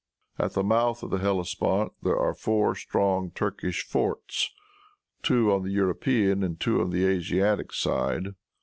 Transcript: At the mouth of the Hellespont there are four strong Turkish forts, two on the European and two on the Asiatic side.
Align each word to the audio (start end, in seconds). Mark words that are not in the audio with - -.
At 0.39 0.53
the 0.53 0.63
mouth 0.63 1.03
of 1.03 1.11
the 1.11 1.19
Hellespont 1.19 1.93
there 2.01 2.17
are 2.17 2.33
four 2.33 2.73
strong 2.73 3.29
Turkish 3.29 3.83
forts, 3.85 4.49
two 5.21 5.51
on 5.53 5.61
the 5.61 5.69
European 5.69 6.41
and 6.43 6.59
two 6.59 6.81
on 6.81 6.89
the 6.89 7.05
Asiatic 7.05 7.71
side. 7.71 8.33